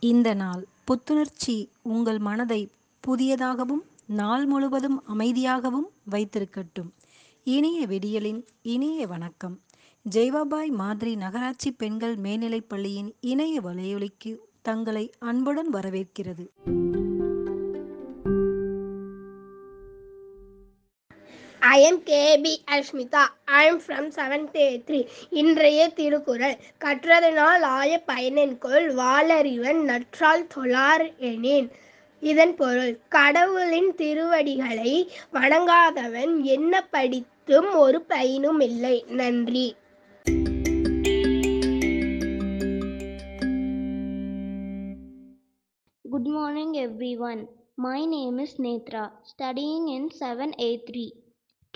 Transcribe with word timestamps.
இந்த 0.00 0.34
நாள் 0.34 0.66
புத்துணர்ச்சி 0.84 1.70
உங்கள் 1.82 2.18
மனதை 2.18 2.70
புதியதாகவும் 3.06 3.82
நாள் 4.06 4.46
முழுவதும் 4.46 5.02
அமைதியாகவும் 5.14 5.88
வைத்திருக்கட்டும். 6.10 6.90
இனிய 7.44 7.86
விடியலின் 7.86 8.46
இனிய 8.62 9.06
வணக்கம். 9.06 9.60
ஜெய்வாபாய் 10.10 10.70
மாதிரி 10.70 11.16
நகராட்சி 11.16 11.72
பெண்கள் 11.72 12.16
மேல்நிலைப் 12.16 12.68
பள்ளியின் 12.68 13.14
இணைய 13.20 13.60
வலையொலிக்கு 13.60 14.36
தங்களை 14.62 15.12
அன்புடன் 15.18 15.72
வரவேற்கிறது. 15.72 16.46
I 21.66 21.76
am 21.82 21.98
KB 22.08 22.52
Ashmita. 22.68 23.20
I 23.58 23.68
from 23.74 24.08
from 24.08 24.10
7th 24.16 24.56
A3. 24.64 24.98
இன்றைய 25.32 25.86
திருக்குறள் 25.88 26.56
கற்றதனால் 26.84 27.64
ஆய 27.76 27.92
பயனென்கொள் 28.06 28.86
வாளறிவன் 28.94 29.80
நற்றால் 29.84 30.44
தொழார் 30.54 31.06
எனேன் 31.30 31.68
இதன் 32.22 32.54
பொருள் 32.54 32.92
கடவுளின் 33.08 33.90
திருவடிகளை 33.94 34.94
வணங்காதவன் 35.32 36.34
என்ன 36.48 36.82
படித்தும் 36.90 37.70
ஒரு 37.76 38.00
பயனும் 38.04 38.60
இல்லை 38.60 38.96
நன்றி 39.14 39.66
Good 46.04 46.26
morning, 46.28 46.78
everyone. 46.78 47.40
My 47.78 48.04
name 48.06 48.38
is 48.38 48.54
Netra, 48.56 49.10
studying 49.24 49.88
in 49.88 50.08
7A3. 50.10 51.25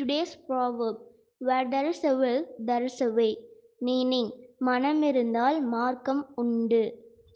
Today's 0.01 0.35
proverb 0.47 0.97
Where 1.41 1.69
there 1.71 1.85
is 1.85 2.03
a 2.05 2.17
will, 2.17 2.47
there 2.59 2.85
is 2.85 2.95
a 3.03 3.09
way. 3.11 3.33
Meaning, 3.81 4.29
மனம் 4.59 5.03
இருந்தால் 5.03 5.59
மார்க்கம் 5.73 6.23
உண்டு. 6.43 6.81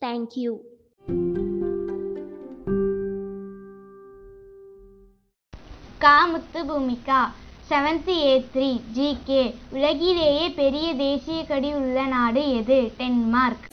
Thank 0.02 0.30
you. 0.42 0.52
கா 6.04 6.14
Muthu 6.30 6.62
Bhoomika 6.70 7.20
seventh 7.70 8.10
A 8.14 8.32
three 8.54 8.70
GK 8.96 9.42
உலகிலேயே 9.76 10.48
பெரிய 10.60 10.88
தேசிய 11.04 11.42
கொடி 11.52 11.72
உள்ள 11.80 12.06
நாடு 12.14 12.44
எது 12.60 12.80
Denmark 13.00 13.68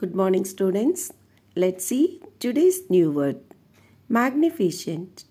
Good 0.00 0.16
morning, 0.20 0.44
students. 0.54 1.02
Let's 1.56 1.84
see 1.84 2.20
today's 2.40 2.78
new 2.90 3.10
word 3.12 3.40
magnificent. 4.10 5.24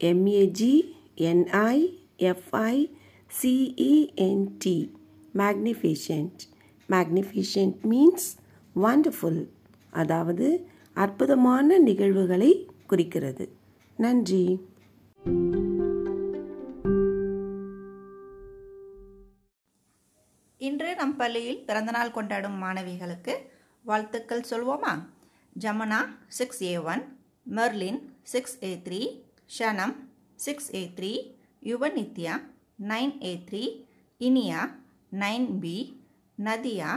M 0.00 0.26
A 0.26 0.46
G 0.50 0.96
N 1.18 1.40
I 1.52 1.76
F 2.18 2.54
I 2.54 2.88
C 3.30 3.74
E 3.76 3.92
N 4.16 4.56
T. 4.58 4.90
Magnificent. 5.34 6.46
Magnificent 6.88 7.84
means 7.84 8.24
wonderful. 8.76 9.36
அதாவது 9.92 10.46
அற்புதமான 10.94 11.78
நிகழ்வுகளை 11.78 12.50
குறிக்கிறது 12.86 13.44
நன்றி 13.98 14.42
இன்று 20.60 20.90
நம் 20.96 21.16
பள்ளியில் 21.16 21.64
பிறந்தநாள் 21.64 22.12
கொண்டாடும் 22.12 22.58
மாணவிகளுக்கு 22.62 23.34
வாழ்த்துக்கள் 23.84 24.48
சொல்வோமா 24.50 24.92
Jamuna 25.56 26.00
six 26.28 26.62
A 26.62 26.74
one 26.84 27.02
Merlin 27.46 28.00
six 28.22 28.56
A 28.64 28.72
three 28.86 29.00
Shanam 29.50 29.94
six 30.38 30.68
A 30.74 30.82
three 30.98 31.12
Yuvanithya 31.62 32.34
nine 32.82 33.14
A 33.22 33.32
three 33.48 33.62
Iniya 34.20 34.60
nine 35.12 35.48
B 35.60 35.76
Nadiya 36.38 36.90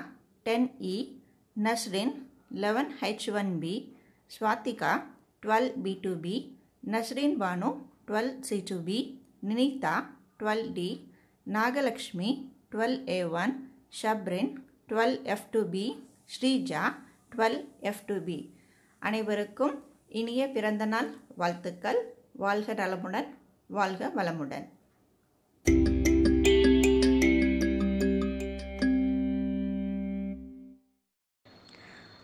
ten 0.46 0.69
E 0.86 0.97
Nasrin 1.56 2.13
eleven 2.56 2.92
H 3.02 3.30
one 3.31 3.52
B 3.59 3.74
Swathika 4.31 4.92
twelve 17.36 17.68
F 17.80 18.06
two 18.06 18.16
B. 18.16 18.54
அனைவருக்கும் 19.00 19.84
இனிய 20.08 20.48
பிறந்தநாள் 20.48 21.14
வாழ்த்துக்கள். 21.36 22.14
வாழ்க 22.32 22.74
நலமுடன் 22.74 23.38
வாழ்க 23.68 24.12
வளமுடன். 24.16 24.70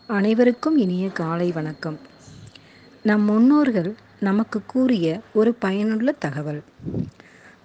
அனைவருக்கும் 0.06 0.76
இனிய 0.76 1.08
காலை 1.08 1.52
வணக்கம். 1.52 1.98
நம் 3.02 3.22
முன்னோர்கள் 3.22 3.94
நமக்கு 4.20 4.62
கூறிய 4.66 5.20
ஒரு 5.34 5.54
பயனுள்ள 5.54 6.12
தகவல். 6.12 6.62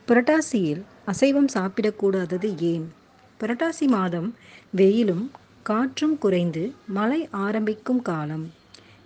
புரட்டாசியில் 0.07 0.84
அசைவம் 1.05 1.47
சாப்பிடக்கூடாதது 1.53 2.61
ஏன்? 2.61 2.94
புரட்டாசி 3.39 3.88
மாதம் 3.88 4.35
வெயிலும் 4.69 5.31
காற்றும் 5.67 6.17
குறைந்து 6.17 6.73
மழை 6.87 7.27
ஆரம்பிக்கும் 7.31 8.01
காலம். 8.01 8.51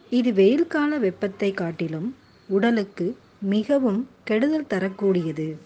இது 0.09 0.34
வெயில் 0.34 0.68
கால 0.68 0.97
வெப்பத்தை 0.97 1.53
காட்டிலும் 1.53 2.16
உடலுக்கு 2.50 3.18
மிகவும் 3.40 4.08
கெடுதல் 4.24 4.68
தரக்கூடியது. 4.68 5.58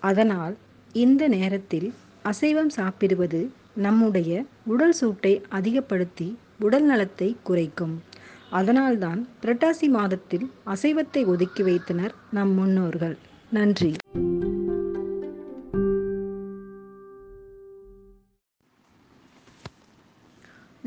அதனால் 0.00 0.56
இந்த 0.92 1.28
நேரத்தில் 1.28 1.94
அசைவம் 2.22 2.68
சாப்பிடுவது 2.68 3.50
நம்முடைய 3.74 4.44
உடல் 4.64 4.92
சூட்டை 4.92 5.42
அதிகப்படுத்தி 5.48 6.38
உடல் 6.60 6.84
நலத்தை 6.84 7.36
குறைக்கும். 7.42 8.02
அதனால்தான் 8.50 9.28
புரட்டாசி 9.42 9.88
மாதத்தில் 9.88 10.50
அசைவத்தை 10.66 11.24
ஒதுக்கி 11.24 11.62
வைத்தனர் 11.62 12.14
நம் 12.30 12.52
முன்னோர்கள். 12.52 13.18
நன்றி. 13.50 13.94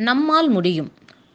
நம்மால் 0.08 0.50
முடியும். 0.50 0.90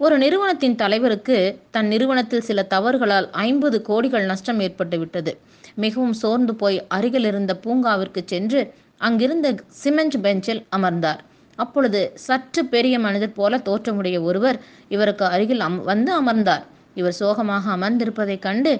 ஒரு 0.05 0.15
நிறுவனத்தின் 0.19 0.77
தலைவருக்கு 0.83 1.37
தன் 1.75 1.87
நிறுவனத்தில் 1.87 2.47
சில 2.49 2.61
தவறுகளால் 2.75 3.27
ஐம்பது 3.47 3.79
கோடிகள் 3.89 4.29
நஷ்டம் 4.31 4.61
ஏற்பட்டுவிட்டது. 4.61 5.33
மிகவும் 5.75 6.17
சோர்ந்து 6.23 6.53
போய் 6.55 6.79
அருகில் 6.89 7.27
இருந்த 7.31 7.53
பூங்காவிற்கு 7.65 8.23
சென்று 8.33 8.61
அங்கிருந்த 8.99 9.49
சிமெண்ட் 9.83 10.17
பெஞ்சில் 10.23 10.63
அமர்ந்தார். 10.77 11.21
அப்பொழுது 11.59 12.01
சற்று 12.27 12.63
பெரிய 12.75 12.97
மனிதர் 12.99 13.37
போல 13.39 13.59
தோற்றமுடைய 13.69 14.19
ஒருவர் 14.29 14.59
இவருக்கு 14.89 15.25
அருகில் 15.35 15.65
அம் 15.69 15.81
வந்து 15.91 16.13
அமர்ந்தார். 16.21 16.65
இவர் 17.01 17.19
சோகமாக 17.21 17.65
அமர்ந்திருப்பதைக் 17.77 18.45
கண்டு 18.47 18.73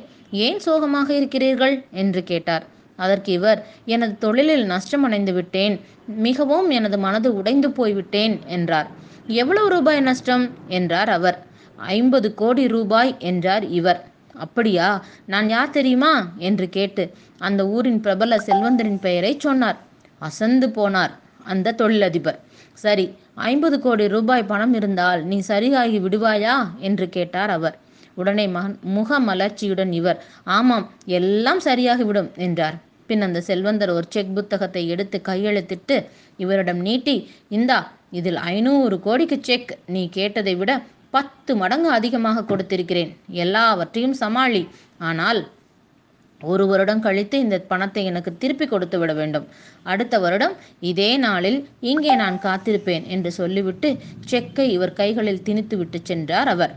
ஏன் 0.47 0.61
சோகமாக 0.67 1.09
இருக்கிறீர்கள்? 1.19 1.77
என்று 2.03 2.23
கேட்டார். 2.31 2.65
அதற்கு 2.99 3.31
இவர் 3.33 3.61
எனது 3.95 4.15
தொழிலில் 4.25 4.65
நஷ்டமடைந்து 4.71 5.33
விட்டேன் 5.33 5.75
மிகவும் 6.27 6.69
எனது 6.71 6.97
மனது 6.99 7.29
உடைந்து 7.41 7.69
போய்விட்டேன் 7.71 8.35
என்றார். 8.57 8.89
எவ்வளவு 9.27 9.69
ரூபாய் 9.69 10.01
நஷ்டம்? 10.01 10.51
என்றார் 10.69 11.09
அவர். 11.09 11.47
ஐம்பது 11.77 12.35
கோடி 12.35 12.69
ரூபாய் 12.69 13.17
என்றார் 13.19 13.69
இவர். 13.69 14.11
அப்படியா? 14.35 15.05
நான் 15.27 15.49
யார் 15.49 15.71
தெரியுமா? 15.71 16.33
என்று 16.39 16.69
கேட்டு 16.69 17.11
அந்த 17.39 17.69
ஊரின் 17.69 18.01
பிரபல 18.01 18.37
செல்வந்தரின் 18.37 19.01
பெயரை 19.01 19.37
சொன்னார். 19.39 19.79
அசந்து 20.19 20.69
போனார் 20.69 21.11
அந்த 21.45 21.73
தொழிலதிபர். 21.73 22.39
சரி 22.73 23.15
ஐம்பது 23.35 23.81
கோடி 23.81 24.09
ரூபாய் 24.09 24.45
பணம் 24.45 24.75
இருந்தால் 24.75 25.25
நீ 25.25 25.39
சரியாகி 25.39 25.99
விடுவாயா? 25.99 26.79
என்று 26.79 27.09
கேட்டார் 27.09 27.51
அவர். 27.51 27.79
உடனே 28.15 28.47
மகன் 28.47 28.79
முக 28.83 29.21
மலர்ச்சியுடன் 29.21 29.93
இவர் 29.93 30.25
ஆமாம் 30.45 30.91
எல்லாம் 31.05 31.61
சரியாகிவிடும் 31.61 32.37
என்றார். 32.37 32.75
பின் 33.07 33.23
அந்த 33.23 33.41
செல்வந்தர் 33.41 33.91
ஒரு 33.91 34.07
செக் 34.09 34.35
புத்தகத்தை 34.35 34.89
எடுத்து 34.89 35.21
கையெழுத்திட்டு 35.25 36.07
இவரிடம் 36.37 36.81
நீட்டி 36.81 37.31
இந்தா 37.49 37.93
இதில் 38.19 38.39
ஐநூறு 38.53 38.97
கோடிக்கு 39.07 39.39
செக். 39.49 39.73
நீ 39.95 40.03
கேட்டதை 40.19 40.55
விட 40.61 40.73
பத்து 41.17 41.53
மடங்கு 41.63 41.91
அதிகமாக 41.99 42.45
கொடுத்திருக்கிறேன். 42.51 43.11
எல்லாவற்றையும் 43.45 44.17
சமாளி. 44.23 44.63
ஆனால் 45.11 45.41
ஒரு 46.41 46.65
வருடம் 46.71 47.03
கழித்து 47.07 47.37
இந்த 47.39 47.57
பணத்தை 47.73 48.03
எனக்கு 48.11 48.31
திருப்பி 48.43 48.67
கொடுத்து 48.67 48.97
விட 48.99 49.13
வேண்டும். 49.19 49.45
அடுத்த 49.93 50.15
வருடம் 50.19 50.55
இதே 50.91 51.11
நாளில் 51.27 51.59
இங்கே 51.91 52.15
நான் 52.23 52.39
காத்திருப்பேன் 52.47 53.05
என்று 53.15 53.31
சொல்லிவிட்டு 53.41 53.91
செக்கை 54.31 54.67
இவர் 54.77 54.99
கைகளில் 55.01 55.45
திணித்துவிட்டு 55.49 56.01
சென்றார் 56.03 56.51
அவர். 56.55 56.75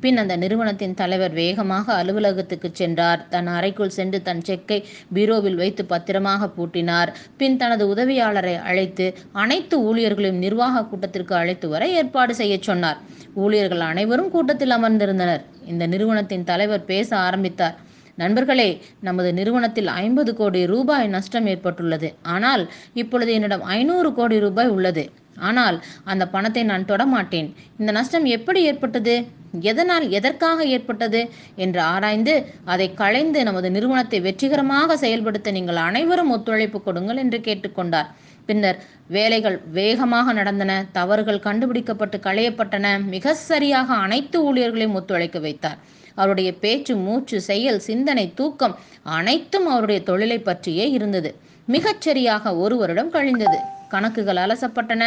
பின் 0.00 0.16
அந்த 0.16 0.36
நிறுவனத்தின் 0.36 0.94
தலைவர் 0.94 1.32
வேகமாக 1.32 1.86
அலுவலகத்துக்கு 2.02 2.68
சென்றார். 2.72 3.28
தன் 3.28 3.46
அறைக்குள் 3.46 3.94
சென்று 3.96 4.22
தன் 4.22 4.42
செக்கை 4.42 4.78
பீரோவில் 5.14 5.54
வைத்து 5.54 5.84
பத்திரமாக 5.84 6.50
பூட்டினார். 6.56 7.10
பின் 7.36 7.56
தனது 7.56 7.84
உதவியாளரை 7.94 8.54
அழைத்து 8.62 9.06
அனைத்து 9.32 9.76
ஊழியர்களையும் 9.88 10.42
நிர்வாக 10.44 10.84
கூட்டத்திற்கு 10.84 11.34
அழைத்து 11.34 11.68
வர 11.68 11.88
ஏற்பாடு 11.88 12.34
செய்ய 12.34 12.58
சொன்னார். 12.60 13.00
ஊழியர்கள் 13.34 13.84
அனைவரும் 13.90 14.30
கூட்டத்தில் 14.30 14.70
அமர்ந்திருந்தனர். 14.70 15.44
இந்த 15.66 15.86
நிறுவனத்தின் 15.86 16.44
தலைவர் 16.44 16.84
பேச 16.84 17.16
ஆரம்பித்தார். 17.16 17.76
நண்பர்களே 18.16 18.70
நமது 19.00 19.32
நிறுவனத்தில் 19.32 19.86
ஐம்பது 19.86 20.30
கோடி 20.34 20.66
ரூபாய் 20.66 21.08
நஷ்டம் 21.08 21.46
ஏற்பட்டுள்ளது. 21.46 22.08
ஆனால் 22.22 22.70
இப்பொழுது 22.94 23.32
என்னிடம் 23.32 23.62
ஐநூறு 23.62 24.10
கோடி 24.14 24.38
ரூபாய் 24.38 24.68
உள்ளது. 24.68 25.04
ஆனால் 25.38 25.84
அந்த 26.04 26.28
பணத்தை 26.28 26.62
நான் 26.62 26.84
தொடமாட்டேன். 26.84 27.54
இந்த 27.78 27.92
நஷ்டம் 27.92 28.24
எப்படி 28.24 28.62
ஏற்பட்டது? 28.62 29.26
எதனால் 29.60 30.10
எதற்காக 30.10 30.64
ஏற்பட்டது? 30.64 31.30
என்று 31.56 31.80
ஆராய்ந்து 31.80 32.52
அதை 32.64 32.94
களைந்து 32.94 33.42
நமது 33.42 33.70
நிறுவனத்தை 33.70 34.20
வெற்றிகரமாக 34.20 34.96
செயல்படுத்த 34.96 35.50
நீங்கள் 35.50 35.76
அனைவரும் 35.76 36.30
ஒத்துழைப்பு 36.30 36.82
கொடுங்கள் 36.82 37.16
என்று 37.16 37.38
கேட்டுக்கொண்டார். 37.38 38.10
பின்னர் 38.46 38.78
வேலைகள் 39.08 39.60
வேகமாக 39.72 40.32
நடந்தன. 40.32 40.84
தவறுகள் 40.92 41.40
கண்டுபிடிக்கப்பட்டு 41.40 42.18
களையப்பட்டன. 42.18 43.04
மிக 43.04 43.34
சரியாக 43.34 43.94
அனைத்து 43.94 44.54
ஊழியர்களையும் 44.54 44.92
ஒத்துழைக்க 44.92 45.38
வைத்தார். 45.38 45.78
அவருடைய 46.14 46.54
பேச்சு 46.54 46.96
மூச்சு 46.96 47.40
செயல் 47.40 47.78
சிந்தனை 47.78 48.32
தூக்கம் 48.34 48.76
அனைத்தும் 49.02 49.66
அவருடைய 49.66 50.02
தொழிலை 50.02 50.38
பற்றியே 50.38 50.90
இருந்தது. 50.90 51.34
மிகச் 51.66 52.00
சரியாக 52.00 52.56
ஒரு 52.56 52.76
வருடம் 52.76 53.10
கழிந்தது. 53.10 53.58
கணக்குகள் 53.94 54.40
அலசப்பட்டன. 54.44 55.02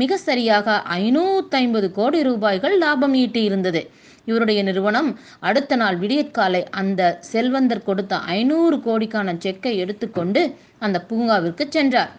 மிக 0.00 0.18
சரியாக 0.28 0.76
ஐநூத்தி 0.98 1.56
ஐம்பது 1.62 1.88
கோடி 1.98 2.20
ரூபாய்கள் 2.22 2.76
லாபம் 2.84 3.14
ஈட்டி 3.22 3.42
இருந்தது 3.42 3.82
இவருடைய 4.28 4.60
நிறுவனம் 4.62 5.08
அடுத்த 5.48 5.76
நாள் 5.76 5.96
விடியற்காலை 5.96 6.62
அந்த 6.80 7.00
செல்வந்தர் 7.32 7.86
கொடுத்த 7.88 8.14
ஐநூறு 8.36 8.76
கோடிக்கான 8.86 9.34
செக்கை 9.38 9.72
எடுத்துக்கொண்டு 9.82 10.42
அந்த 10.78 10.98
பூங்காவிற்கு 11.10 11.64
சென்றார். 11.68 12.12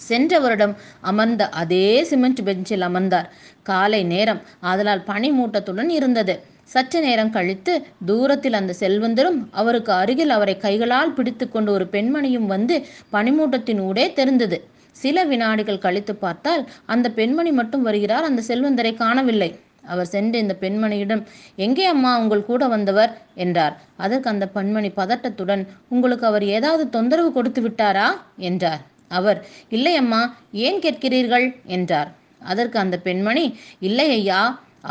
சென்ற 0.00 0.38
வருடம் 0.38 0.74
அமர்ந்த 1.10 1.42
அதே 1.60 1.86
சிமெண்ட் 2.04 2.42
பெஞ்சில் 2.44 2.84
அமர்ந்தார். 2.88 3.28
காலை 3.62 4.00
நேரம் 4.04 4.40
ஆதலால் 4.70 5.06
பனிமூட்டத்துடன் 5.06 5.90
இருந்தது. 5.98 6.34
சற்று 6.72 7.00
நேரம் 7.00 7.30
கழித்து 7.30 7.72
தூரத்தில் 8.06 8.58
அந்த 8.60 8.72
செல்வந்தரும் 8.80 9.38
அவருக்கு 9.50 9.92
அருகில் 9.92 10.34
அவரை 10.36 10.56
கைகளால் 10.56 11.14
பிடித்துக்கொண்டு 11.14 11.72
ஒரு 11.72 11.84
பெண்மணியும் 11.92 12.48
வந்து 12.54 12.76
பனிமூட்டத்தின் 13.12 13.80
ஊடே 13.80 14.06
தெரிந்தது. 14.12 14.58
சில 15.02 15.24
வினாடிகள் 15.24 15.78
கழித்து 15.78 16.14
பார்த்தால் 16.16 16.62
அந்த 16.86 17.06
பெண்மணி 17.10 17.52
மட்டும் 17.52 17.82
வருகிறார் 17.82 18.28
அந்த 18.28 18.42
செல்வந்தரை 18.48 18.92
காணவில்லை. 18.94 19.50
அவர் 19.84 20.06
சென்று 20.06 20.36
இந்த 20.38 20.54
பெண்மணியிடம் 20.60 21.22
எங்கே 21.56 21.84
அம்மா 21.84 22.12
உங்கள் 22.18 22.44
கூட 22.44 22.62
வந்தவர்? 22.68 23.12
என்றார். 23.34 23.74
அதற்கு 23.96 24.28
அந்த 24.30 24.46
பெண்மணி 24.48 24.88
பதட்டத்துடன் 24.96 25.62
உங்களுக்கு 25.88 26.26
அவர் 26.26 26.44
ஏதாவது 26.56 26.84
தொந்தரவு 26.88 27.30
கொடுத்து 27.32 27.62
விட்டாரா? 27.62 28.08
என்றார். 28.48 28.82
அவர் 29.08 29.40
இல்லை 29.68 29.94
அம்மா 29.96 30.20
ஏன் 30.66 30.80
கேட்கிறீர்கள்? 30.80 31.46
என்றார். 31.66 32.10
அதற்கு 32.44 32.78
அந்த 32.78 32.96
பெண்மணி 32.98 33.44
இல்லை 33.80 34.08
ஐயா 34.10 34.40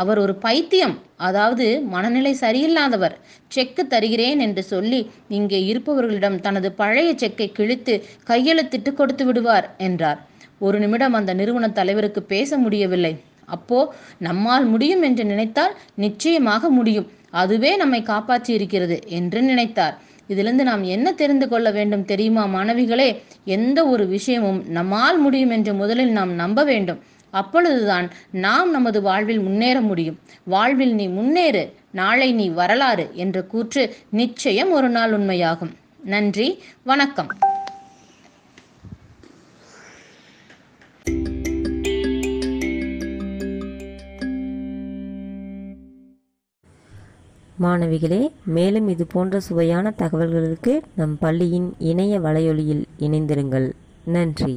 அவர் 0.02 0.18
ஒரு 0.24 0.34
பைத்தியம். 0.44 0.94
அதாவது 1.28 1.66
மனநிலை 1.94 2.32
சரியில்லாதவர். 2.40 3.14
செக்கு 3.48 3.82
தருகிறேன் 3.86 4.40
என்று 4.46 4.62
சொல்லி 4.72 5.00
இங்கே 5.28 5.60
இருப்பவர்களிடம் 5.70 6.40
தனது 6.40 6.70
பழைய 6.80 7.10
செக்கை 7.14 7.48
கிழித்து 7.58 7.94
கையெழுத்திட்டு 8.30 8.92
கொடுத்து 8.92 9.24
விடுவார் 9.24 9.68
என்றார். 9.88 10.20
ஒரு 10.58 10.76
நிமிடம் 10.78 11.16
அந்த 11.20 11.32
நிறுவன 11.34 11.70
தலைவருக்கு 11.78 12.22
பேச 12.34 12.58
முடியவில்லை. 12.58 13.14
அப்போ 13.46 13.78
நம்மால் 14.18 14.64
முடியும் 14.64 15.02
என்று 15.02 15.24
நினைத்தால் 15.24 15.74
நிச்சயமாக 16.04 16.70
முடியும். 16.70 17.08
அதுவே 17.42 17.72
நம்மை 17.76 18.00
காப்பாற்றி 18.02 18.52
இருக்கிறது 18.54 18.96
என்று 19.18 19.40
நினைத்தார். 19.42 19.96
இதிலிருந்து 20.28 20.64
நாம் 20.68 20.84
என்ன 20.94 21.08
தெரிந்து 21.12 21.46
கொள்ள 21.48 21.68
வேண்டும் 21.70 22.04
தெரியுமா 22.04 22.44
மாணவிகளே? 22.54 23.10
எந்த 23.56 23.78
ஒரு 23.86 24.04
விஷயமும் 24.14 24.60
நம்மால் 24.68 25.18
முடியும் 25.18 25.52
என்று 25.56 25.72
முதலில் 25.74 26.12
நாம் 26.18 26.32
நம்ப 26.34 26.64
வேண்டும். 26.64 27.00
அப்பொழுதுதான் 27.36 28.06
நாம் 28.30 28.70
நமது 28.70 29.02
வாழ்வில் 29.02 29.40
முன்னேற 29.40 29.80
முடியும். 29.80 30.18
வாழ்வில் 30.44 30.94
நீ 30.94 31.06
முன்னேறு 31.08 31.62
நாளை 31.90 32.32
நீ 32.32 32.48
வரலாறு 32.48 33.10
என்ற 33.14 33.42
கூற்று 33.42 33.82
நிச்சயம் 34.10 34.70
ஒரு 34.70 34.88
நாள் 34.88 35.12
உண்மையாகும். 35.12 35.74
நன்றி 36.04 36.48
வணக்கம். 36.84 37.30
மாணவிகளே 47.62 48.22
மேலும் 48.44 48.88
இது 48.88 49.06
போன்ற 49.06 49.40
சுவையான 49.40 49.92
தகவல்களுக்கு 49.98 50.72
நம் 50.96 51.16
பள்ளியின் 51.18 51.68
இணைய 51.78 52.20
வலையொலியில் 52.20 52.84
இணைந்திருங்கள். 52.98 53.68
நன்றி. 54.04 54.54